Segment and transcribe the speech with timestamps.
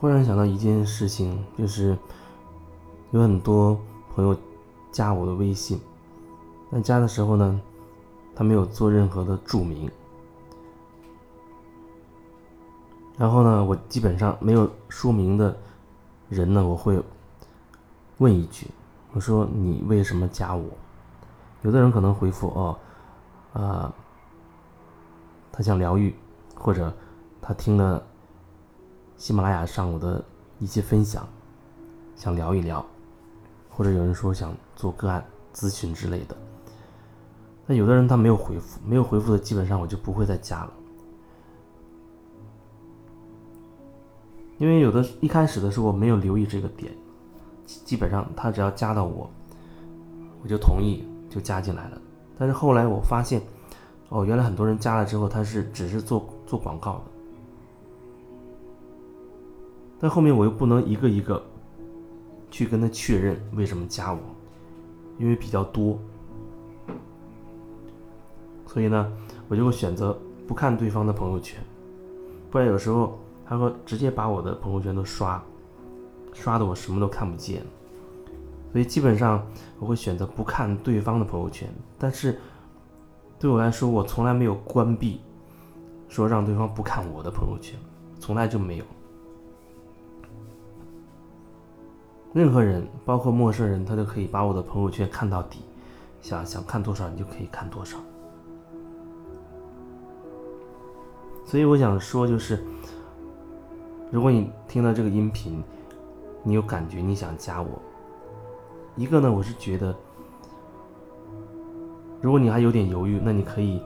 [0.00, 1.98] 忽然想到一件事情，就是
[3.10, 3.76] 有很多
[4.14, 4.36] 朋友
[4.92, 5.80] 加我的微信，
[6.70, 7.60] 但加的时候呢，
[8.34, 9.90] 他没有做任何的注明。
[13.16, 15.56] 然后呢，我基本上没有说明的
[16.28, 17.02] 人呢，我会
[18.18, 18.68] 问一句
[19.12, 20.64] ：“我说你为什么加我？”
[21.62, 22.78] 有的人可能回复：“哦，
[23.52, 23.92] 啊，
[25.50, 26.14] 他想疗愈，
[26.54, 26.94] 或者
[27.42, 28.00] 他听了
[29.18, 30.24] 喜马拉雅上我的
[30.58, 31.28] 一些分享，
[32.16, 32.84] 想聊一聊，
[33.68, 35.22] 或者有人说想做个案
[35.52, 36.36] 咨询之类的。”
[37.66, 40.72] 那有的人他没有回复，没有回复的基本上我就不会再加了。
[44.56, 46.92] 因为有的一开始的时候我没有留意这个点，
[47.66, 49.28] 基本上他只要加到我，
[50.42, 52.00] 我就同意就加进来了。
[52.38, 53.42] 但是后来我发现，
[54.08, 57.02] 哦，原来很多人加了之后他是只是做做广告的，
[60.00, 61.42] 但后面我又不能一个一个
[62.50, 64.20] 去跟他确认为什么加我，
[65.18, 65.98] 因为比较多，
[68.66, 69.12] 所以呢，
[69.48, 71.62] 我就会选择不看对方的朋友圈，
[72.50, 73.18] 不然有时候。
[73.50, 75.42] 他说：“直接把我的朋友圈都刷，
[76.34, 77.62] 刷的我什么都看不见。
[78.70, 79.42] 所以基本上
[79.78, 81.66] 我会选择不看对方的朋友圈。
[81.98, 82.38] 但是
[83.38, 85.22] 对我来说，我从来没有关闭，
[86.10, 87.74] 说让对方不看我的朋友圈，
[88.20, 88.84] 从来就没有。
[92.38, 95.58] 任何人，包括陌生人，他都可以把我的朋友圈看到底，
[96.22, 97.98] 想想看多少，你就可以看多少。
[101.44, 102.62] 所以我想说，就是。”
[104.12, 105.62] 如果你听到这个音频，
[106.44, 107.68] 你有感觉，你想加我，
[108.94, 109.92] 一个呢，我是觉得，
[112.20, 113.82] 如果你还有点犹豫，那你可以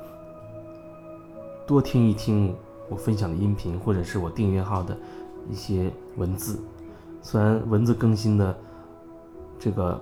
[1.66, 2.54] 多听一听
[2.90, 4.94] 我分享的音频，或者是我订阅号的
[5.48, 6.60] 一些文字。
[7.22, 8.54] 虽然文字更新的
[9.58, 9.98] 这个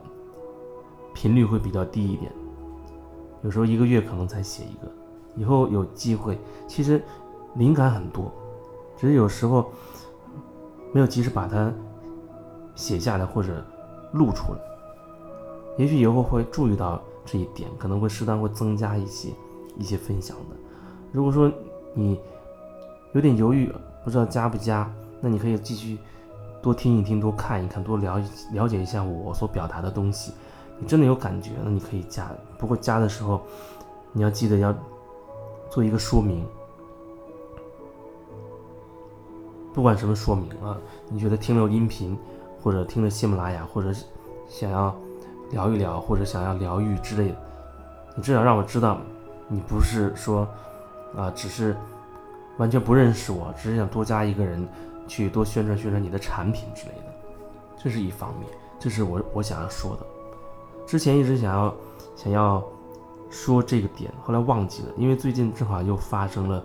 [1.14, 2.32] 频率会比较低一点，
[3.42, 4.90] 有时候一个月可能才写一个。
[5.36, 6.36] 以后有机会，
[6.66, 7.00] 其实
[7.54, 8.32] 灵感很多，
[8.96, 9.70] 只是有时候。
[10.92, 11.72] 没有及时把它
[12.74, 13.64] 写下来或者
[14.12, 14.58] 录出来，
[15.78, 19.28] 也许以后会注意到这一点，可能会适当会增加一些
[19.78, 20.56] 一些分享的。
[21.12, 21.48] 如果说
[21.94, 22.20] 你
[23.12, 25.96] 有点犹豫，不知道加不加，那你可以继续
[26.62, 28.20] 多听一听，多看一看，多了
[28.52, 30.32] 了解一下我所表达的东西。
[30.78, 32.30] 你真的有感觉，那你可以加。
[32.58, 33.40] 不过加的时候，
[34.12, 34.74] 你要记得要
[35.70, 36.46] 做一个说明。
[39.72, 40.76] 不管什么说明啊，
[41.08, 42.18] 你觉得听了音频，
[42.62, 43.92] 或者听了喜马拉雅，或者
[44.48, 44.94] 想要
[45.50, 47.36] 聊一聊，或者想要疗愈之类的，
[48.16, 48.98] 你至少让我知道，
[49.48, 50.46] 你不是说
[51.16, 51.76] 啊，只是
[52.56, 54.66] 完全不认识我，只是想多加一个人
[55.10, 57.12] 去多宣传宣传你的产品之类的，
[57.76, 58.48] 这是一方面，
[58.78, 60.06] 这是我我想要说的。
[60.86, 61.74] 之前一直想要
[62.14, 62.62] 想要
[63.28, 66.62] 说这个点，后来忘记了，因为最近正好又发生了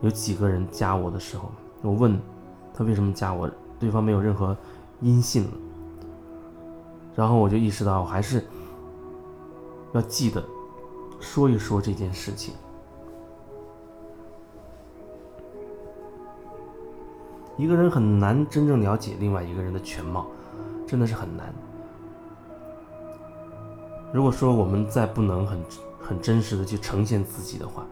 [0.00, 1.50] 有几个人加我的时候，
[1.82, 2.16] 我问。
[2.74, 3.50] 他为什么加我？
[3.80, 4.56] 对方没有任何
[5.00, 5.50] 音信了。
[7.16, 8.46] 然后我就意识到，我还是
[9.92, 10.44] 要记得
[11.18, 12.54] 说一说这件事情。
[17.58, 20.26] 一个人很难真正了解另外一个人的全貌，
[20.86, 21.52] 真的是很难。
[24.14, 25.58] 如果说我们再不能很
[26.00, 27.84] 很真实的去呈现自己的话，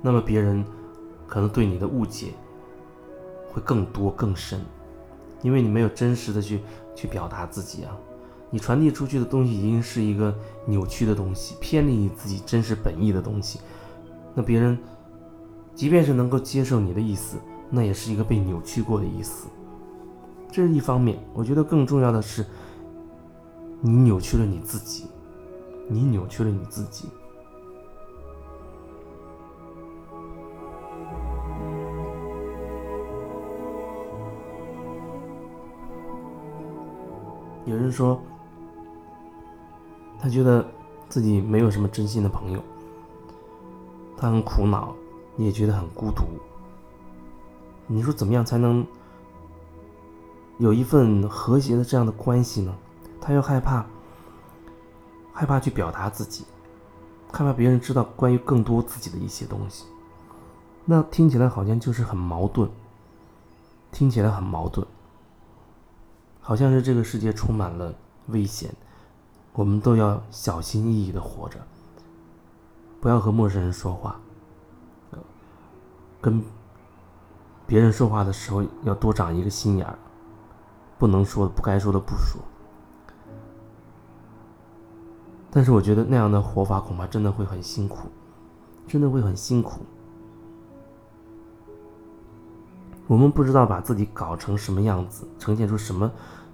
[0.00, 0.64] 那么别人。
[1.24, 2.34] 可能对你的误解
[3.50, 4.60] 会更多更深，
[5.40, 6.60] 因为你没有真实的去
[6.94, 7.96] 去表达自己啊，
[8.50, 10.34] 你传递出去的东西已经是一个
[10.66, 13.60] 扭曲的东西，偏离你自己真实本意的东西。
[14.34, 14.78] 那别人
[15.74, 17.38] 即便是能够接受你的意思，
[17.70, 19.48] 那也是一个被扭曲过的意思。
[20.50, 22.44] 这是一方面，我觉得更重要的是，
[23.80, 25.06] 你扭曲了你自己，
[25.88, 27.08] 你扭曲了你自己。
[37.64, 38.20] 有人说，
[40.18, 40.64] 他觉得
[41.08, 42.60] 自己没有什么真心的朋友，
[44.16, 44.94] 他很苦恼，
[45.44, 46.24] 也觉得很孤独。
[47.86, 48.86] 你说怎么样才能
[50.58, 52.74] 有一份和谐的这样的关系呢？
[53.20, 53.84] 他又害怕，
[55.32, 56.44] 害怕去表达自己，
[57.32, 59.84] 害怕别人知道关于更多自己的一些东西。
[60.84, 62.68] 那听起来好像就是很矛盾，
[63.90, 64.86] 听起来很矛盾。
[66.40, 67.94] 好像是这个世界充满了
[68.28, 68.74] 危险，
[69.52, 71.60] 我们都要小心翼翼的活着，
[73.00, 74.20] 不要和陌生人说话，
[76.22, 76.42] 跟
[77.66, 79.98] 别人说话的时候要多长一个心眼儿，
[80.98, 82.40] 不能说不该说的不说。
[85.50, 88.08] 但是我觉得那样的活法恐怕真的会很辛苦，
[88.86, 89.80] 真的会很辛苦。
[93.06, 96.10] 我们不知道把自己搞成什么样子，呈现出什么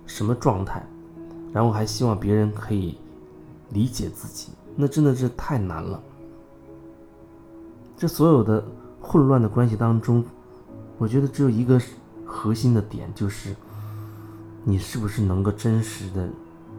[0.06, 0.84] 什么状态，
[1.52, 2.98] 然后还希望别人可以
[3.70, 6.02] 理解自己，那真的是太难了。
[7.96, 8.64] 这所有的
[9.08, 10.22] 混乱的关系当中，
[10.98, 11.80] 我觉得只有一个
[12.26, 13.56] 核心的点，就是
[14.64, 16.28] 你是不是能够真实的、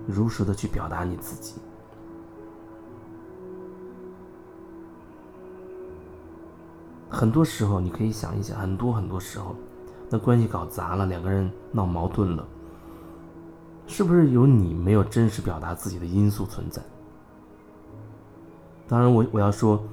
[0.05, 1.55] 如实的去表达你自己。
[7.09, 9.55] 很多时候，你可以想一想，很多很多时候，
[10.07, 12.45] 那关系搞砸了，两个人闹矛盾了，
[13.87, 16.79] 是不是有你没有真实表达自己的因素存在？
[18.87, 19.83] 当然，我我要说，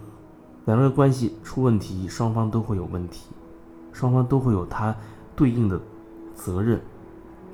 [0.67, 3.31] 两个人关系出问题，双方都会有问题，
[3.93, 4.95] 双方都会有他
[5.35, 5.81] 对应的
[6.35, 6.81] 责任、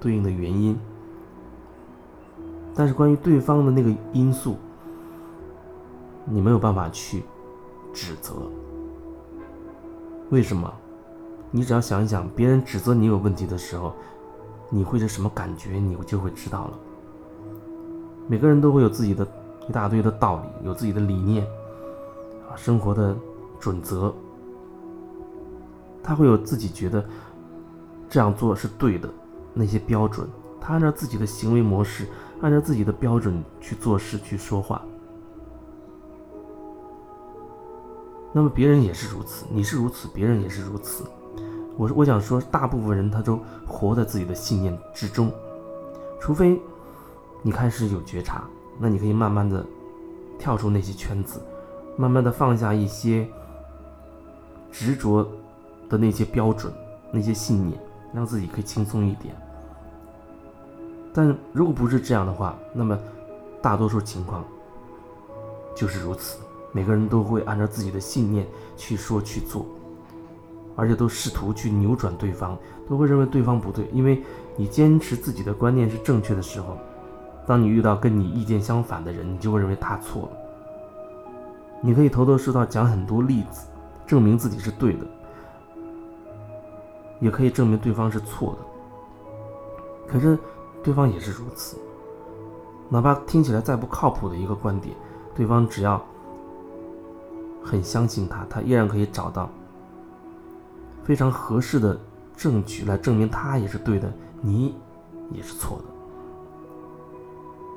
[0.00, 0.78] 对应的原因。
[2.74, 4.56] 但是，关于对方的那个因素，
[6.24, 7.22] 你没有办法去
[7.92, 8.32] 指责。
[10.30, 10.72] 为什么？
[11.50, 13.92] 你只要想一想，别人指责你有问题的时候，
[14.70, 15.72] 你会是什么感觉？
[15.72, 16.78] 你就会知道了。
[18.26, 19.28] 每个人都会有自己的
[19.68, 21.46] 一大堆的道理，有自己的理念，
[22.56, 23.16] 生活的
[23.58, 24.14] 准则。
[26.02, 27.04] 他会有自己觉得
[28.08, 29.08] 这样做是对的
[29.54, 30.28] 那些标准，
[30.60, 32.06] 他按照自己的行为模式，
[32.40, 34.82] 按照自己的标准去做事、去说话。
[38.32, 41.04] 那么别人也是如此，你是如此，别人也是如此。
[41.76, 45.30] 我我想说，大部分人他都活在自己的信念之中，
[46.18, 46.60] 除非
[47.42, 48.44] 你开始有觉察，
[48.78, 49.64] 那你可以慢慢的
[50.38, 51.40] 跳出那些圈子，
[51.96, 53.26] 慢慢的放下一些
[54.70, 55.26] 执着
[55.88, 56.72] 的那些标准、
[57.10, 57.78] 那些信念，
[58.12, 59.34] 让自己可以轻松一点。
[61.12, 62.98] 但如果不是这样的话，那么
[63.60, 64.42] 大多数情况
[65.76, 66.38] 就是如此。
[66.72, 68.46] 每个人都会按照自己的信念
[68.78, 69.66] 去说去做，
[70.74, 72.56] 而且都试图去扭转对方，
[72.88, 73.86] 都会认为对方不对。
[73.92, 74.22] 因为
[74.56, 76.78] 你坚持自己的观念是正确的时候，
[77.46, 80.30] 当你遇到跟你意见相反的人，你就会认为他错了。
[81.82, 83.66] 你可以头头是道讲很多例子，
[84.06, 85.06] 证明自己是对的，
[87.20, 90.10] 也可以证明对方是错的。
[90.10, 90.38] 可是
[90.82, 91.76] 对方也是如此，
[92.88, 94.96] 哪怕听起来再不靠谱的一个观点，
[95.34, 96.02] 对方只要。
[97.64, 99.48] 很相信他，他依然可以找到
[101.04, 101.96] 非常合适的
[102.36, 104.74] 证据来证明他也是对的，你
[105.30, 105.84] 也是错的。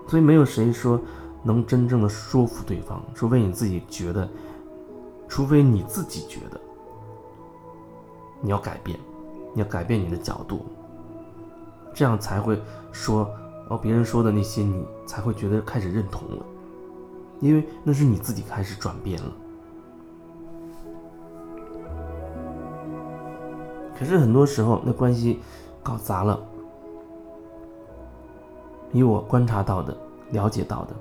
[0.07, 0.99] 所以没有谁说
[1.45, 4.27] 能真正的说服对方，除非你自己觉得，
[5.27, 6.59] 除非你自己觉得
[8.41, 8.99] 你要改变，
[9.53, 10.65] 你要改变你的角度，
[11.93, 12.59] 这样才会
[12.91, 13.29] 说
[13.69, 16.45] 哦，别人说的那些你才会觉得开始认同了，
[17.39, 19.31] 因为那是你自己开始转变了。
[23.97, 25.39] 可是很多时候，那关系
[25.83, 26.39] 搞砸了。
[28.91, 29.95] 以我观察到的、
[30.31, 30.95] 了解到的，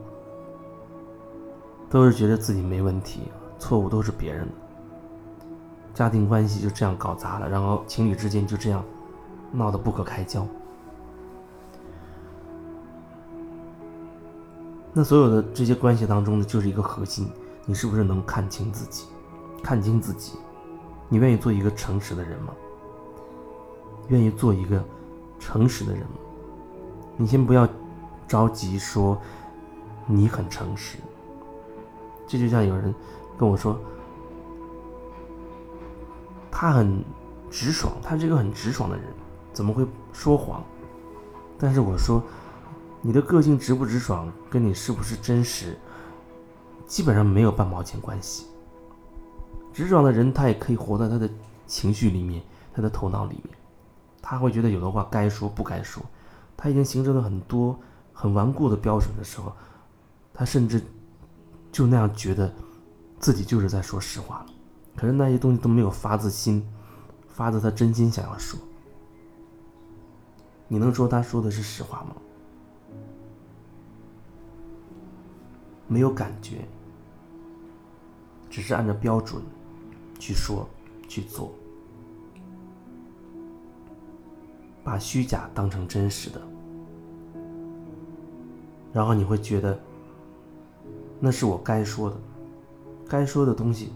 [1.88, 4.54] 都是觉得自己没问题，错误都是别人的。
[5.94, 8.84] 家庭关系就这样搞砸了，然后情侣之间就这样
[9.52, 10.46] 闹得不可开交。
[14.92, 17.28] 那所有的这些关系当中呢，就是一个核心：
[17.64, 19.06] 你是不是能看清自己？
[19.62, 20.32] 看清自己，
[21.08, 22.52] 你愿意做一个诚实的人吗？
[24.08, 24.84] 愿意做一个
[25.38, 26.18] 诚实的人吗？
[27.16, 27.68] 你先不要
[28.26, 29.16] 着急说
[30.06, 30.98] 你很诚实。
[32.26, 32.94] 这就像有人
[33.38, 33.78] 跟我说，
[36.50, 37.04] 他很
[37.50, 39.06] 直爽，他是一个很直爽的人，
[39.52, 40.62] 怎么会说谎？
[41.58, 42.22] 但是我说，
[43.00, 45.76] 你的个性直不直爽，跟你是不是真实，
[46.86, 48.46] 基本上没有半毛钱关系。
[49.72, 51.28] 直爽的人，他也可以活在他的
[51.66, 53.56] 情绪里面，他的头脑里面。
[54.22, 56.02] 他会觉得有的话该说不该说，
[56.56, 57.78] 他已经形成了很多
[58.12, 59.52] 很顽固的标准的时候，
[60.32, 60.82] 他甚至
[61.74, 62.54] 就那样觉得
[63.18, 64.46] 自己就是在说实话了。
[64.94, 66.64] 可是那些东西都没有发自心，
[67.26, 68.56] 发自他真心想要说。
[70.68, 72.14] 你能说他说的是实话吗？
[75.88, 76.64] 没有感觉，
[78.48, 79.42] 只是按照标准
[80.20, 80.68] 去说
[81.08, 81.52] 去做。
[84.84, 86.40] 把虚假当成真实的，
[88.92, 89.76] 然后你会觉得
[91.24, 92.16] 那是我该说的，
[93.08, 93.90] 该说的东西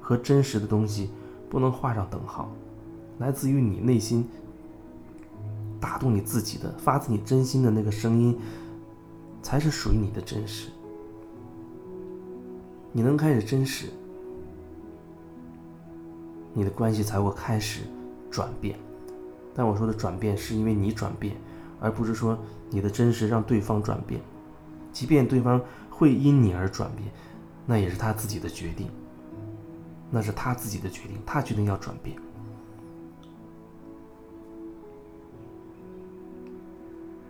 [0.00, 1.08] 和真实的东西
[1.48, 2.50] 不能画上等号，
[3.18, 4.28] 来自于你内心
[5.80, 8.36] 打动你自己的、发自你真心的那个声音，
[9.40, 10.68] 才是属于你的真实。
[12.90, 13.86] 你能开始真实，
[16.54, 17.82] 你的关系才会开始
[18.32, 18.76] 转变。
[19.54, 21.36] 但我说的转变，是因为你转变，
[21.78, 22.36] 而不是说
[22.68, 24.20] 你的真实让对方转变。
[24.94, 25.60] 即便对方
[25.90, 27.10] 会因你而转变，
[27.66, 28.88] 那也是他自己的决定。
[30.10, 32.16] 那是他自己的决定，他决定要转变。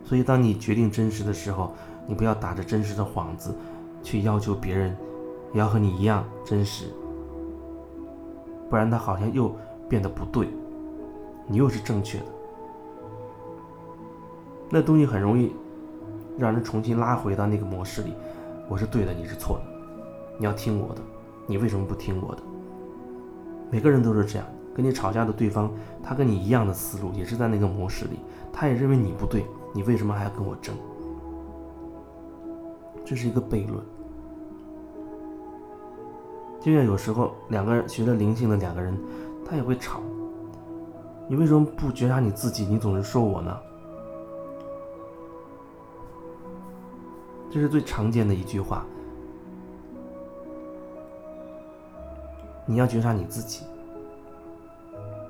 [0.04, 1.74] 所以，当你决定真实的时候，
[2.06, 3.54] 你不要打着真实的幌子，
[4.02, 4.94] 去要求别人
[5.54, 6.92] 也要和你一样真实，
[8.68, 9.56] 不然他好像又
[9.88, 10.46] 变得不对，
[11.46, 12.26] 你又是正确的。
[14.68, 15.54] 那东西很容易
[16.36, 18.12] 让人重新拉回到那个模式里，
[18.68, 19.64] 我是对的，你是错的，
[20.38, 21.00] 你要听我的，
[21.46, 22.42] 你为什么不听我的？
[23.70, 25.70] 每个人都是这样，跟你吵架的对方，
[26.02, 28.18] 他跟你一样的思路，也是在那个模式里，
[28.52, 30.74] 他也认为你不对，你为什么还要跟我争？
[33.04, 33.80] 这是一个悖论。
[36.60, 38.98] 就像有时候两个人学了灵性的两个人，
[39.44, 40.00] 他也会吵。
[41.28, 42.64] 你为什么不觉察你自己？
[42.64, 43.56] 你总是说我呢？
[47.54, 48.84] 这是最常见的一句话。
[52.66, 53.60] 你要觉察你自己，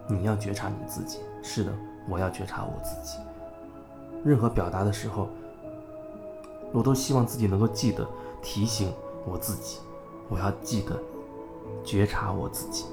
[0.08, 1.18] 你要觉察你自己。
[1.42, 1.72] 是的，
[2.08, 3.18] 我要觉察我自己。
[4.24, 5.28] 任何表达的时候，
[6.72, 8.08] 我都希望自己能够记得
[8.40, 8.90] 提醒
[9.26, 9.80] 我自己，
[10.30, 10.98] 我要记得
[11.84, 12.86] 觉察我自己。